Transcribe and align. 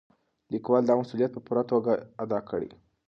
لیکوال 0.53 0.83
دا 0.85 0.93
مسؤلیت 1.01 1.31
په 1.33 1.41
پوره 1.45 1.63
توګه 1.71 1.91
ادا 2.23 2.39
کړی. 2.49 2.69